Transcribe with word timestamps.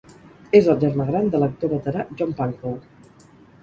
És 0.59 0.69
el 0.73 0.79
germà 0.85 1.07
gran 1.11 1.31
de 1.37 1.43
l'actor 1.45 1.73
veterà 1.77 2.09
John 2.19 2.37
Pankow. 2.43 2.79